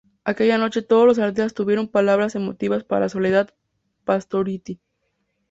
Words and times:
Aquella 0.23 0.57
noche 0.57 0.81
todos 0.81 1.05
los 1.05 1.19
artistas 1.19 1.53
tuvieron 1.53 1.87
palabras 1.87 2.33
emotivas 2.33 2.83
para 2.83 3.07
Soledad 3.07 3.53
Pastorutti. 4.03 4.81